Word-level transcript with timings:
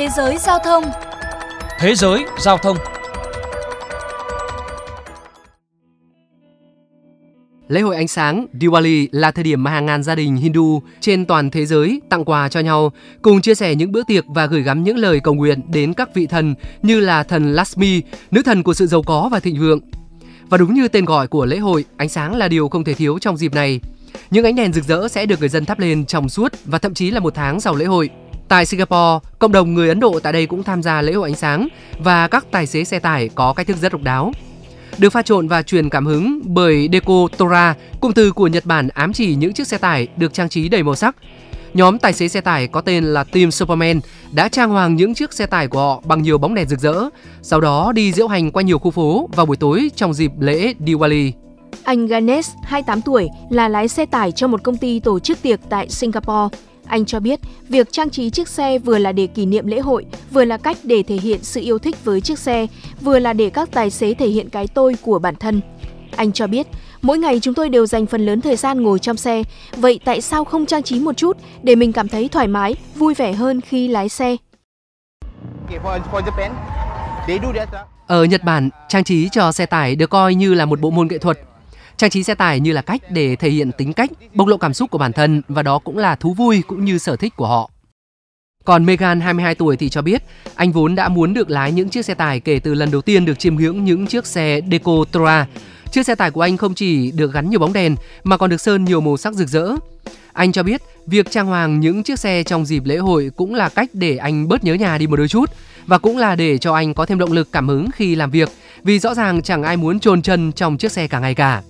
Thế 0.00 0.08
giới 0.16 0.38
giao 0.38 0.58
thông 0.64 0.84
Thế 1.78 1.94
giới 1.94 2.24
giao 2.38 2.58
thông 2.58 2.76
Lễ 7.68 7.80
hội 7.80 7.96
ánh 7.96 8.08
sáng 8.08 8.46
Diwali 8.60 9.06
là 9.12 9.30
thời 9.30 9.44
điểm 9.44 9.64
mà 9.64 9.70
hàng 9.70 9.86
ngàn 9.86 10.02
gia 10.02 10.14
đình 10.14 10.36
Hindu 10.36 10.82
trên 11.00 11.24
toàn 11.24 11.50
thế 11.50 11.66
giới 11.66 12.00
tặng 12.08 12.24
quà 12.24 12.48
cho 12.48 12.60
nhau, 12.60 12.92
cùng 13.22 13.40
chia 13.40 13.54
sẻ 13.54 13.74
những 13.74 13.92
bữa 13.92 14.02
tiệc 14.02 14.24
và 14.28 14.46
gửi 14.46 14.62
gắm 14.62 14.84
những 14.84 14.96
lời 14.96 15.20
cầu 15.20 15.34
nguyện 15.34 15.60
đến 15.68 15.94
các 15.94 16.14
vị 16.14 16.26
thần 16.26 16.54
như 16.82 17.00
là 17.00 17.22
thần 17.22 17.54
Lakshmi, 17.54 18.02
nữ 18.30 18.42
thần 18.42 18.62
của 18.62 18.74
sự 18.74 18.86
giàu 18.86 19.02
có 19.02 19.28
và 19.32 19.40
thịnh 19.40 19.60
vượng. 19.60 19.80
Và 20.48 20.58
đúng 20.58 20.74
như 20.74 20.88
tên 20.88 21.04
gọi 21.04 21.28
của 21.28 21.46
lễ 21.46 21.58
hội, 21.58 21.84
ánh 21.96 22.08
sáng 22.08 22.34
là 22.34 22.48
điều 22.48 22.68
không 22.68 22.84
thể 22.84 22.94
thiếu 22.94 23.18
trong 23.18 23.36
dịp 23.36 23.54
này. 23.54 23.80
Những 24.30 24.44
ánh 24.44 24.56
đèn 24.56 24.72
rực 24.72 24.84
rỡ 24.84 25.08
sẽ 25.08 25.26
được 25.26 25.40
người 25.40 25.48
dân 25.48 25.64
thắp 25.64 25.78
lên 25.78 26.06
trong 26.06 26.28
suốt 26.28 26.52
và 26.64 26.78
thậm 26.78 26.94
chí 26.94 27.10
là 27.10 27.20
một 27.20 27.34
tháng 27.34 27.60
sau 27.60 27.74
lễ 27.74 27.84
hội. 27.84 28.10
Tại 28.50 28.66
Singapore, 28.66 29.28
cộng 29.38 29.52
đồng 29.52 29.74
người 29.74 29.88
Ấn 29.88 30.00
Độ 30.00 30.20
tại 30.20 30.32
đây 30.32 30.46
cũng 30.46 30.62
tham 30.62 30.82
gia 30.82 31.02
lễ 31.02 31.12
hội 31.12 31.28
ánh 31.28 31.36
sáng 31.36 31.68
và 31.98 32.28
các 32.28 32.46
tài 32.50 32.66
xế 32.66 32.84
xe 32.84 32.98
tải 32.98 33.28
có 33.34 33.52
cách 33.52 33.66
thức 33.66 33.76
rất 33.76 33.92
độc 33.92 34.02
đáo 34.02 34.32
được 34.98 35.10
pha 35.10 35.22
trộn 35.22 35.48
và 35.48 35.62
truyền 35.62 35.88
cảm 35.88 36.06
hứng 36.06 36.40
bởi 36.44 36.88
Deco 36.92 37.28
Tora, 37.38 37.74
cụm 38.00 38.12
từ 38.12 38.32
của 38.32 38.46
Nhật 38.46 38.66
Bản 38.66 38.88
ám 38.88 39.12
chỉ 39.12 39.34
những 39.34 39.52
chiếc 39.52 39.66
xe 39.66 39.78
tải 39.78 40.08
được 40.16 40.34
trang 40.34 40.48
trí 40.48 40.68
đầy 40.68 40.82
màu 40.82 40.94
sắc. 40.94 41.16
Nhóm 41.74 41.98
tài 41.98 42.12
xế 42.12 42.28
xe 42.28 42.40
tải 42.40 42.66
có 42.66 42.80
tên 42.80 43.04
là 43.04 43.24
Team 43.24 43.50
Superman 43.50 44.00
đã 44.32 44.48
trang 44.48 44.70
hoàng 44.70 44.96
những 44.96 45.14
chiếc 45.14 45.32
xe 45.32 45.46
tải 45.46 45.68
của 45.68 45.78
họ 45.78 46.02
bằng 46.04 46.22
nhiều 46.22 46.38
bóng 46.38 46.54
đèn 46.54 46.68
rực 46.68 46.78
rỡ, 46.78 46.94
sau 47.42 47.60
đó 47.60 47.92
đi 47.92 48.12
diễu 48.12 48.28
hành 48.28 48.50
qua 48.50 48.62
nhiều 48.62 48.78
khu 48.78 48.90
phố 48.90 49.28
vào 49.36 49.46
buổi 49.46 49.56
tối 49.56 49.90
trong 49.96 50.14
dịp 50.14 50.30
lễ 50.38 50.74
Diwali. 50.86 51.32
Anh 51.84 52.06
Ganesh, 52.06 52.50
28 52.64 53.02
tuổi, 53.02 53.28
là 53.50 53.68
lái 53.68 53.88
xe 53.88 54.06
tải 54.06 54.32
cho 54.32 54.46
một 54.46 54.62
công 54.62 54.76
ty 54.76 55.00
tổ 55.00 55.18
chức 55.18 55.42
tiệc 55.42 55.60
tại 55.70 55.88
Singapore. 55.88 56.56
Anh 56.90 57.04
cho 57.04 57.20
biết, 57.20 57.40
việc 57.68 57.92
trang 57.92 58.10
trí 58.10 58.30
chiếc 58.30 58.48
xe 58.48 58.78
vừa 58.78 58.98
là 58.98 59.12
để 59.12 59.26
kỷ 59.26 59.46
niệm 59.46 59.66
lễ 59.66 59.80
hội, 59.80 60.06
vừa 60.30 60.44
là 60.44 60.56
cách 60.56 60.76
để 60.84 61.02
thể 61.02 61.14
hiện 61.14 61.38
sự 61.42 61.60
yêu 61.60 61.78
thích 61.78 62.04
với 62.04 62.20
chiếc 62.20 62.38
xe, 62.38 62.66
vừa 63.00 63.18
là 63.18 63.32
để 63.32 63.50
các 63.50 63.68
tài 63.72 63.90
xế 63.90 64.14
thể 64.14 64.28
hiện 64.28 64.50
cái 64.50 64.66
tôi 64.66 64.94
của 65.02 65.18
bản 65.18 65.36
thân. 65.36 65.60
Anh 66.16 66.32
cho 66.32 66.46
biết, 66.46 66.66
mỗi 67.02 67.18
ngày 67.18 67.40
chúng 67.40 67.54
tôi 67.54 67.68
đều 67.68 67.86
dành 67.86 68.06
phần 68.06 68.26
lớn 68.26 68.40
thời 68.40 68.56
gian 68.56 68.82
ngồi 68.82 68.98
trong 68.98 69.16
xe, 69.16 69.42
vậy 69.76 70.00
tại 70.04 70.20
sao 70.20 70.44
không 70.44 70.66
trang 70.66 70.82
trí 70.82 71.00
một 71.00 71.16
chút 71.16 71.36
để 71.62 71.74
mình 71.74 71.92
cảm 71.92 72.08
thấy 72.08 72.28
thoải 72.28 72.48
mái, 72.48 72.74
vui 72.94 73.14
vẻ 73.14 73.32
hơn 73.32 73.60
khi 73.60 73.88
lái 73.88 74.08
xe? 74.08 74.36
Ở 78.06 78.24
Nhật 78.24 78.44
Bản, 78.44 78.68
trang 78.88 79.04
trí 79.04 79.28
cho 79.28 79.52
xe 79.52 79.66
tải 79.66 79.96
được 79.96 80.10
coi 80.10 80.34
như 80.34 80.54
là 80.54 80.64
một 80.64 80.80
bộ 80.80 80.90
môn 80.90 81.08
nghệ 81.08 81.18
thuật 81.18 81.38
Trang 82.00 82.10
trí 82.10 82.22
xe 82.22 82.34
tải 82.34 82.60
như 82.60 82.72
là 82.72 82.82
cách 82.82 83.02
để 83.10 83.36
thể 83.36 83.50
hiện 83.50 83.72
tính 83.72 83.92
cách, 83.92 84.10
bộc 84.34 84.48
lộ 84.48 84.56
cảm 84.56 84.74
xúc 84.74 84.90
của 84.90 84.98
bản 84.98 85.12
thân 85.12 85.42
và 85.48 85.62
đó 85.62 85.78
cũng 85.78 85.98
là 85.98 86.14
thú 86.14 86.34
vui 86.34 86.62
cũng 86.66 86.84
như 86.84 86.98
sở 86.98 87.16
thích 87.16 87.36
của 87.36 87.46
họ. 87.46 87.70
Còn 88.64 88.86
Megan 88.86 89.20
22 89.20 89.54
tuổi 89.54 89.76
thì 89.76 89.88
cho 89.88 90.02
biết 90.02 90.22
anh 90.54 90.72
vốn 90.72 90.94
đã 90.94 91.08
muốn 91.08 91.34
được 91.34 91.50
lái 91.50 91.72
những 91.72 91.88
chiếc 91.88 92.04
xe 92.04 92.14
tải 92.14 92.40
kể 92.40 92.58
từ 92.58 92.74
lần 92.74 92.90
đầu 92.90 93.02
tiên 93.02 93.24
được 93.24 93.38
chiêm 93.38 93.56
ngưỡng 93.56 93.84
những 93.84 94.06
chiếc 94.06 94.26
xe 94.26 94.60
Deco 94.70 95.04
Tora. 95.12 95.46
Chiếc 95.92 96.06
xe 96.06 96.14
tải 96.14 96.30
của 96.30 96.40
anh 96.40 96.56
không 96.56 96.74
chỉ 96.74 97.10
được 97.10 97.32
gắn 97.32 97.50
nhiều 97.50 97.60
bóng 97.60 97.72
đèn 97.72 97.96
mà 98.24 98.36
còn 98.36 98.50
được 98.50 98.60
sơn 98.60 98.84
nhiều 98.84 99.00
màu 99.00 99.16
sắc 99.16 99.34
rực 99.34 99.48
rỡ. 99.48 99.68
Anh 100.32 100.52
cho 100.52 100.62
biết 100.62 100.82
việc 101.06 101.30
trang 101.30 101.46
hoàng 101.46 101.80
những 101.80 102.02
chiếc 102.02 102.18
xe 102.18 102.42
trong 102.42 102.66
dịp 102.66 102.82
lễ 102.84 102.96
hội 102.96 103.30
cũng 103.36 103.54
là 103.54 103.68
cách 103.68 103.90
để 103.92 104.16
anh 104.16 104.48
bớt 104.48 104.64
nhớ 104.64 104.74
nhà 104.74 104.98
đi 104.98 105.06
một 105.06 105.16
đôi 105.16 105.28
chút 105.28 105.50
và 105.86 105.98
cũng 105.98 106.18
là 106.18 106.36
để 106.36 106.58
cho 106.58 106.74
anh 106.74 106.94
có 106.94 107.06
thêm 107.06 107.18
động 107.18 107.32
lực 107.32 107.48
cảm 107.52 107.68
hứng 107.68 107.90
khi 107.90 108.14
làm 108.14 108.30
việc 108.30 108.48
vì 108.82 108.98
rõ 108.98 109.14
ràng 109.14 109.42
chẳng 109.42 109.62
ai 109.62 109.76
muốn 109.76 110.00
trồn 110.00 110.22
chân 110.22 110.52
trong 110.52 110.76
chiếc 110.76 110.92
xe 110.92 111.08
cả 111.08 111.18
ngày 111.20 111.34
cả. 111.34 111.62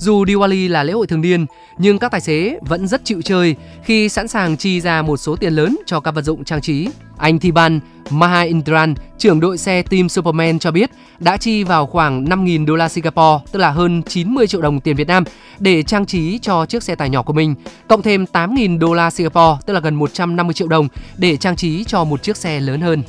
Dù 0.00 0.24
Diwali 0.24 0.70
là 0.70 0.82
lễ 0.82 0.92
hội 0.92 1.06
thường 1.06 1.20
niên, 1.20 1.46
nhưng 1.78 1.98
các 1.98 2.10
tài 2.10 2.20
xế 2.20 2.58
vẫn 2.60 2.88
rất 2.88 3.04
chịu 3.04 3.22
chơi 3.22 3.56
khi 3.84 4.08
sẵn 4.08 4.28
sàng 4.28 4.56
chi 4.56 4.80
ra 4.80 5.02
một 5.02 5.16
số 5.16 5.36
tiền 5.36 5.52
lớn 5.52 5.76
cho 5.86 6.00
các 6.00 6.10
vật 6.10 6.22
dụng 6.22 6.44
trang 6.44 6.60
trí. 6.60 6.88
Anh 7.16 7.38
Thiban 7.38 7.80
Mahaindran, 8.10 8.94
trưởng 9.18 9.40
đội 9.40 9.58
xe 9.58 9.82
Team 9.82 10.08
Superman 10.08 10.58
cho 10.58 10.70
biết 10.70 10.90
đã 11.18 11.36
chi 11.36 11.64
vào 11.64 11.86
khoảng 11.86 12.24
5.000 12.24 12.66
đô 12.66 12.76
la 12.76 12.88
Singapore, 12.88 13.44
tức 13.52 13.58
là 13.58 13.70
hơn 13.70 14.02
90 14.02 14.46
triệu 14.46 14.60
đồng 14.60 14.80
tiền 14.80 14.96
Việt 14.96 15.08
Nam 15.08 15.24
để 15.58 15.82
trang 15.82 16.06
trí 16.06 16.38
cho 16.38 16.66
chiếc 16.66 16.82
xe 16.82 16.94
tải 16.94 17.10
nhỏ 17.10 17.22
của 17.22 17.32
mình, 17.32 17.54
cộng 17.88 18.02
thêm 18.02 18.24
8.000 18.32 18.78
đô 18.78 18.94
la 18.94 19.10
Singapore, 19.10 19.56
tức 19.66 19.72
là 19.72 19.80
gần 19.80 19.94
150 19.94 20.54
triệu 20.54 20.68
đồng 20.68 20.88
để 21.16 21.36
trang 21.36 21.56
trí 21.56 21.84
cho 21.84 22.04
một 22.04 22.22
chiếc 22.22 22.36
xe 22.36 22.60
lớn 22.60 22.80
hơn. 22.80 23.02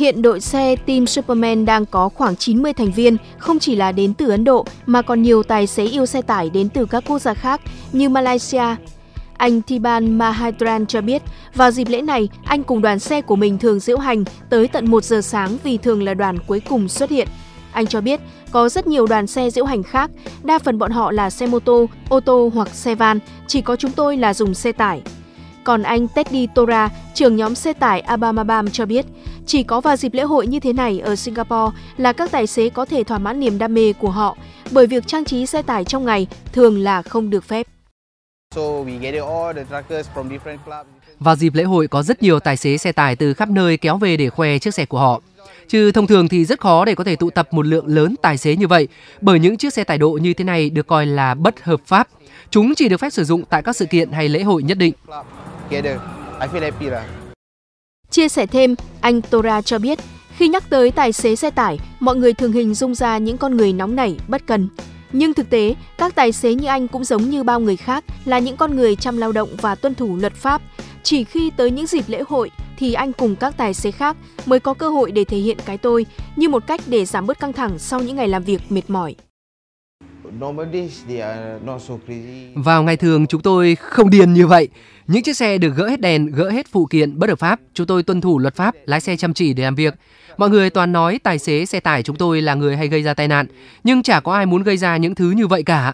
Hiện 0.00 0.22
đội 0.22 0.40
xe 0.40 0.76
Team 0.76 1.06
Superman 1.06 1.64
đang 1.64 1.86
có 1.86 2.08
khoảng 2.08 2.36
90 2.36 2.72
thành 2.72 2.92
viên, 2.92 3.16
không 3.38 3.58
chỉ 3.58 3.74
là 3.74 3.92
đến 3.92 4.14
từ 4.14 4.28
Ấn 4.30 4.44
Độ 4.44 4.64
mà 4.86 5.02
còn 5.02 5.22
nhiều 5.22 5.42
tài 5.42 5.66
xế 5.66 5.84
yêu 5.84 6.06
xe 6.06 6.22
tải 6.22 6.50
đến 6.50 6.68
từ 6.68 6.86
các 6.86 7.04
quốc 7.06 7.18
gia 7.18 7.34
khác 7.34 7.60
như 7.92 8.08
Malaysia. 8.08 8.64
Anh 9.36 9.62
Thiban 9.62 10.18
Mahadran 10.18 10.86
cho 10.86 11.00
biết, 11.00 11.22
vào 11.54 11.70
dịp 11.70 11.88
lễ 11.88 12.02
này, 12.02 12.28
anh 12.44 12.62
cùng 12.62 12.82
đoàn 12.82 12.98
xe 12.98 13.20
của 13.20 13.36
mình 13.36 13.58
thường 13.58 13.80
diễu 13.80 13.98
hành 13.98 14.24
tới 14.50 14.68
tận 14.68 14.90
1 14.90 15.04
giờ 15.04 15.20
sáng 15.20 15.56
vì 15.64 15.76
thường 15.76 16.02
là 16.02 16.14
đoàn 16.14 16.38
cuối 16.46 16.60
cùng 16.68 16.88
xuất 16.88 17.10
hiện. 17.10 17.28
Anh 17.72 17.86
cho 17.86 18.00
biết 18.00 18.20
có 18.50 18.68
rất 18.68 18.86
nhiều 18.86 19.06
đoàn 19.06 19.26
xe 19.26 19.50
diễu 19.50 19.64
hành 19.64 19.82
khác, 19.82 20.10
đa 20.42 20.58
phần 20.58 20.78
bọn 20.78 20.90
họ 20.90 21.12
là 21.12 21.30
xe 21.30 21.46
mô 21.46 21.58
tô, 21.58 21.86
ô 22.08 22.20
tô 22.20 22.50
hoặc 22.54 22.68
xe 22.68 22.94
van, 22.94 23.18
chỉ 23.46 23.60
có 23.60 23.76
chúng 23.76 23.92
tôi 23.92 24.16
là 24.16 24.34
dùng 24.34 24.54
xe 24.54 24.72
tải. 24.72 25.02
Còn 25.64 25.82
anh 25.82 26.08
Teddy 26.08 26.46
Tora, 26.46 26.88
trưởng 27.14 27.36
nhóm 27.36 27.54
xe 27.54 27.72
tải 27.72 28.00
Abamabam 28.00 28.70
cho 28.70 28.86
biết, 28.86 29.06
chỉ 29.46 29.62
có 29.62 29.80
vào 29.80 29.96
dịp 29.96 30.14
lễ 30.14 30.22
hội 30.22 30.46
như 30.46 30.60
thế 30.60 30.72
này 30.72 31.00
ở 31.00 31.16
Singapore 31.16 31.76
là 31.96 32.12
các 32.12 32.30
tài 32.30 32.46
xế 32.46 32.68
có 32.68 32.84
thể 32.84 33.04
thỏa 33.04 33.18
mãn 33.18 33.40
niềm 33.40 33.58
đam 33.58 33.74
mê 33.74 33.92
của 33.92 34.10
họ, 34.10 34.36
bởi 34.70 34.86
việc 34.86 35.06
trang 35.06 35.24
trí 35.24 35.46
xe 35.46 35.62
tải 35.62 35.84
trong 35.84 36.04
ngày 36.04 36.26
thường 36.52 36.78
là 36.78 37.02
không 37.02 37.30
được 37.30 37.44
phép. 37.44 37.66
Vào 41.18 41.36
dịp 41.36 41.54
lễ 41.54 41.62
hội 41.62 41.88
có 41.88 42.02
rất 42.02 42.22
nhiều 42.22 42.40
tài 42.40 42.56
xế 42.56 42.78
xe 42.78 42.92
tải 42.92 43.16
từ 43.16 43.34
khắp 43.34 43.48
nơi 43.48 43.76
kéo 43.76 43.96
về 43.96 44.16
để 44.16 44.30
khoe 44.30 44.58
chiếc 44.58 44.74
xe 44.74 44.84
của 44.84 44.98
họ. 44.98 45.20
Chứ 45.68 45.92
thông 45.92 46.06
thường 46.06 46.28
thì 46.28 46.44
rất 46.44 46.60
khó 46.60 46.84
để 46.84 46.94
có 46.94 47.04
thể 47.04 47.16
tụ 47.16 47.30
tập 47.30 47.48
một 47.50 47.66
lượng 47.66 47.86
lớn 47.86 48.14
tài 48.22 48.38
xế 48.38 48.56
như 48.56 48.66
vậy, 48.66 48.88
bởi 49.20 49.38
những 49.38 49.56
chiếc 49.56 49.72
xe 49.72 49.84
tải 49.84 49.98
độ 49.98 50.10
như 50.10 50.34
thế 50.34 50.44
này 50.44 50.70
được 50.70 50.86
coi 50.86 51.06
là 51.06 51.34
bất 51.34 51.64
hợp 51.64 51.80
pháp. 51.86 52.08
Chúng 52.50 52.74
chỉ 52.74 52.88
được 52.88 53.00
phép 53.00 53.10
sử 53.10 53.24
dụng 53.24 53.44
tại 53.50 53.62
các 53.62 53.76
sự 53.76 53.86
kiện 53.86 54.12
hay 54.12 54.28
lễ 54.28 54.42
hội 54.42 54.62
nhất 54.62 54.78
định. 54.78 54.92
Chia 58.10 58.28
sẻ 58.28 58.46
thêm, 58.46 58.74
anh 59.00 59.22
Tora 59.22 59.62
cho 59.62 59.78
biết, 59.78 59.98
khi 60.36 60.48
nhắc 60.48 60.64
tới 60.70 60.90
tài 60.90 61.12
xế 61.12 61.36
xe 61.36 61.50
tải, 61.50 61.78
mọi 62.00 62.16
người 62.16 62.32
thường 62.32 62.52
hình 62.52 62.74
dung 62.74 62.94
ra 62.94 63.18
những 63.18 63.38
con 63.38 63.56
người 63.56 63.72
nóng 63.72 63.96
nảy, 63.96 64.16
bất 64.28 64.46
cần. 64.46 64.68
Nhưng 65.12 65.34
thực 65.34 65.50
tế, 65.50 65.74
các 65.98 66.14
tài 66.14 66.32
xế 66.32 66.54
như 66.54 66.66
anh 66.66 66.88
cũng 66.88 67.04
giống 67.04 67.30
như 67.30 67.42
bao 67.42 67.60
người 67.60 67.76
khác 67.76 68.04
là 68.24 68.38
những 68.38 68.56
con 68.56 68.76
người 68.76 68.96
chăm 68.96 69.16
lao 69.16 69.32
động 69.32 69.48
và 69.60 69.74
tuân 69.74 69.94
thủ 69.94 70.16
luật 70.16 70.34
pháp. 70.34 70.62
Chỉ 71.02 71.24
khi 71.24 71.50
tới 71.56 71.70
những 71.70 71.86
dịp 71.86 72.04
lễ 72.08 72.22
hội 72.28 72.50
thì 72.76 72.92
anh 72.92 73.12
cùng 73.12 73.36
các 73.36 73.54
tài 73.56 73.74
xế 73.74 73.90
khác 73.90 74.16
mới 74.46 74.60
có 74.60 74.74
cơ 74.74 74.88
hội 74.88 75.10
để 75.10 75.24
thể 75.24 75.38
hiện 75.38 75.58
cái 75.64 75.78
tôi 75.78 76.06
như 76.36 76.48
một 76.48 76.66
cách 76.66 76.80
để 76.86 77.04
giảm 77.04 77.26
bớt 77.26 77.40
căng 77.40 77.52
thẳng 77.52 77.78
sau 77.78 78.00
những 78.00 78.16
ngày 78.16 78.28
làm 78.28 78.42
việc 78.42 78.60
mệt 78.68 78.90
mỏi. 78.90 79.14
Vào 82.54 82.82
ngày 82.82 82.96
thường 82.96 83.26
chúng 83.26 83.42
tôi 83.42 83.74
không 83.74 84.10
điên 84.10 84.34
như 84.34 84.46
vậy. 84.46 84.68
Những 85.06 85.22
chiếc 85.22 85.36
xe 85.36 85.58
được 85.58 85.76
gỡ 85.76 85.88
hết 85.88 86.00
đèn, 86.00 86.26
gỡ 86.26 86.50
hết 86.50 86.66
phụ 86.72 86.86
kiện 86.86 87.18
bất 87.18 87.30
hợp 87.30 87.38
pháp. 87.38 87.60
Chúng 87.74 87.86
tôi 87.86 88.02
tuân 88.02 88.20
thủ 88.20 88.38
luật 88.38 88.54
pháp, 88.54 88.74
lái 88.84 89.00
xe 89.00 89.16
chăm 89.16 89.34
chỉ 89.34 89.52
để 89.52 89.62
làm 89.62 89.74
việc. 89.74 89.94
Mọi 90.36 90.50
người 90.50 90.70
toàn 90.70 90.92
nói 90.92 91.18
tài 91.22 91.38
xế 91.38 91.66
xe 91.66 91.80
tải 91.80 92.02
chúng 92.02 92.16
tôi 92.16 92.40
là 92.40 92.54
người 92.54 92.76
hay 92.76 92.88
gây 92.88 93.02
ra 93.02 93.14
tai 93.14 93.28
nạn, 93.28 93.46
nhưng 93.84 94.02
chả 94.02 94.20
có 94.20 94.32
ai 94.32 94.46
muốn 94.46 94.62
gây 94.62 94.76
ra 94.76 94.96
những 94.96 95.14
thứ 95.14 95.30
như 95.30 95.46
vậy 95.46 95.62
cả. 95.62 95.92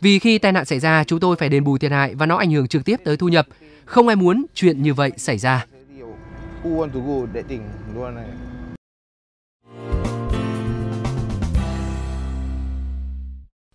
Vì 0.00 0.18
khi 0.18 0.38
tai 0.38 0.52
nạn 0.52 0.64
xảy 0.64 0.80
ra, 0.80 1.04
chúng 1.04 1.20
tôi 1.20 1.36
phải 1.36 1.48
đền 1.48 1.64
bù 1.64 1.78
thiệt 1.78 1.90
hại 1.90 2.14
và 2.14 2.26
nó 2.26 2.36
ảnh 2.36 2.50
hưởng 2.50 2.68
trực 2.68 2.84
tiếp 2.84 2.96
tới 3.04 3.16
thu 3.16 3.28
nhập. 3.28 3.46
Không 3.84 4.08
ai 4.08 4.16
muốn 4.16 4.46
chuyện 4.54 4.82
như 4.82 4.94
vậy 4.94 5.12
xảy 5.16 5.38
ra. 5.38 5.66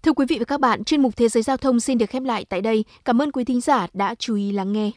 Thưa 0.03 0.13
quý 0.13 0.25
vị 0.29 0.39
và 0.39 0.45
các 0.45 0.59
bạn, 0.59 0.83
chuyên 0.83 1.01
mục 1.01 1.17
Thế 1.17 1.29
giới 1.29 1.43
giao 1.43 1.57
thông 1.57 1.79
xin 1.79 1.97
được 1.97 2.09
khép 2.09 2.23
lại 2.23 2.45
tại 2.49 2.61
đây. 2.61 2.85
Cảm 3.05 3.21
ơn 3.21 3.31
quý 3.31 3.43
thính 3.43 3.61
giả 3.61 3.87
đã 3.93 4.15
chú 4.15 4.35
ý 4.35 4.51
lắng 4.51 4.73
nghe. 4.73 4.91